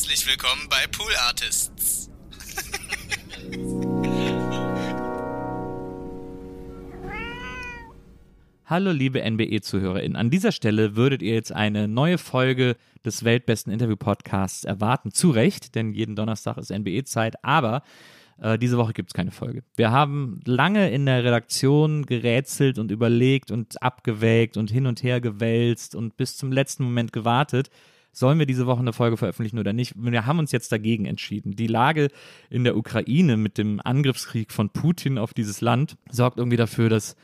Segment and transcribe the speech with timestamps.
[0.00, 2.10] Herzlich willkommen bei Pool Artists.
[8.64, 10.16] Hallo liebe NBE-ZuhörerInnen.
[10.16, 15.12] An dieser Stelle würdet ihr jetzt eine neue Folge des weltbesten Interview-Podcasts erwarten.
[15.12, 17.82] Zu Recht, denn jeden Donnerstag ist NBE-Zeit, aber
[18.40, 19.64] äh, diese Woche gibt es keine Folge.
[19.76, 25.20] Wir haben lange in der Redaktion gerätselt und überlegt und abgewägt und hin und her
[25.20, 27.68] gewälzt und bis zum letzten Moment gewartet.
[28.12, 29.94] Sollen wir diese Woche eine Folge veröffentlichen oder nicht?
[29.96, 31.54] Wir haben uns jetzt dagegen entschieden.
[31.54, 32.08] Die Lage
[32.48, 37.16] in der Ukraine mit dem Angriffskrieg von Putin auf dieses Land sorgt irgendwie dafür, dass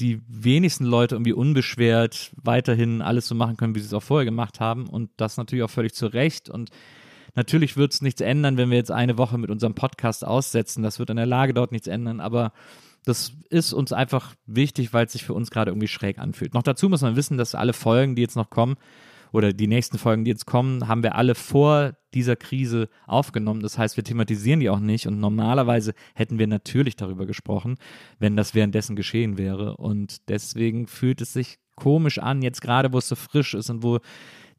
[0.00, 4.24] die wenigsten Leute irgendwie unbeschwert weiterhin alles so machen können, wie sie es auch vorher
[4.24, 4.88] gemacht haben.
[4.88, 6.48] Und das natürlich auch völlig zu Recht.
[6.48, 6.70] Und
[7.34, 10.82] natürlich wird es nichts ändern, wenn wir jetzt eine Woche mit unserem Podcast aussetzen.
[10.82, 12.20] Das wird an der Lage dort nichts ändern.
[12.20, 12.52] Aber
[13.04, 16.54] das ist uns einfach wichtig, weil es sich für uns gerade irgendwie schräg anfühlt.
[16.54, 18.76] Noch dazu muss man wissen, dass alle Folgen, die jetzt noch kommen,
[19.32, 23.60] oder die nächsten Folgen, die jetzt kommen, haben wir alle vor dieser Krise aufgenommen.
[23.60, 27.76] Das heißt, wir thematisieren die auch nicht und normalerweise hätten wir natürlich darüber gesprochen,
[28.18, 29.76] wenn das währenddessen geschehen wäre.
[29.76, 33.82] Und deswegen fühlt es sich komisch an, jetzt gerade wo es so frisch ist und
[33.82, 34.00] wo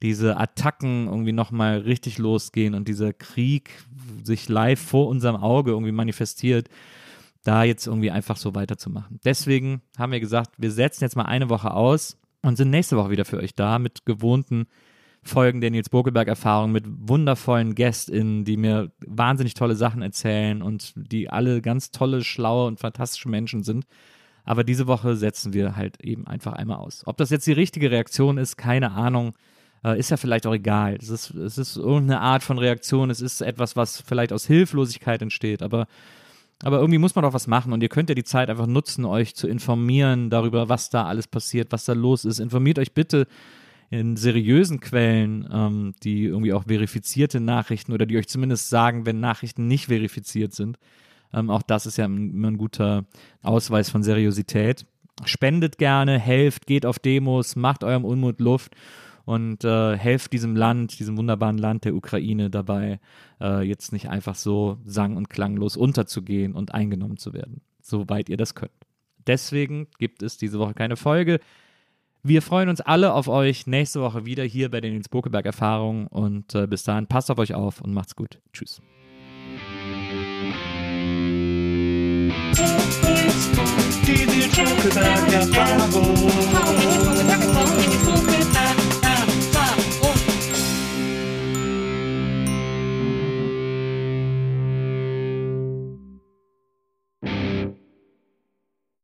[0.02, 3.70] diese Attacken irgendwie nochmal richtig losgehen und dieser Krieg
[4.24, 6.70] sich live vor unserem Auge irgendwie manifestiert,
[7.44, 9.20] da jetzt irgendwie einfach so weiterzumachen.
[9.24, 13.12] Deswegen haben wir gesagt, wir setzen jetzt mal eine Woche aus und sind nächste Woche
[13.12, 14.68] wieder für euch da mit gewohnten
[15.24, 21.30] Folgen der Nils Bokelberg-Erfahrung, mit wundervollen GästInnen, die mir wahnsinnig tolle Sachen erzählen und die
[21.30, 23.86] alle ganz tolle, schlaue und fantastische Menschen sind.
[24.44, 27.04] Aber diese Woche setzen wir halt eben einfach einmal aus.
[27.06, 29.34] Ob das jetzt die richtige Reaktion ist, keine Ahnung.
[29.84, 30.98] Äh, ist ja vielleicht auch egal.
[31.00, 33.12] Es ist, es ist irgendeine Art von Reaktion.
[33.12, 35.62] Es ist etwas, was vielleicht aus Hilflosigkeit entsteht.
[35.62, 35.88] Aber
[36.64, 39.06] aber irgendwie muss man doch was machen und ihr könnt ja die Zeit einfach nutzen,
[39.06, 42.40] euch zu informieren darüber, was da alles passiert, was da los ist.
[42.40, 43.28] Informiert euch bitte
[43.90, 49.20] in seriösen Quellen, ähm, die irgendwie auch verifizierte Nachrichten oder die euch zumindest sagen, wenn
[49.20, 50.78] Nachrichten nicht verifiziert sind.
[51.34, 53.06] Ähm, auch das ist ja immer ein guter
[53.42, 54.86] Ausweis von Seriosität.
[55.26, 58.74] Spendet gerne, helft, geht auf Demos, macht eurem Unmut Luft
[59.32, 63.00] und äh, helft diesem Land, diesem wunderbaren Land der Ukraine dabei,
[63.40, 68.36] äh, jetzt nicht einfach so sang- und klanglos unterzugehen und eingenommen zu werden, soweit ihr
[68.36, 68.74] das könnt.
[69.26, 71.40] Deswegen gibt es diese Woche keine Folge.
[72.24, 76.08] Wir freuen uns alle auf euch nächste Woche wieder hier bei den Nils Bokeberg Erfahrungen
[76.08, 78.42] und äh, bis dahin passt auf euch auf und macht's gut.
[78.52, 78.82] Tschüss.
[84.06, 85.31] Die Nils Bokeberg Erfahrung.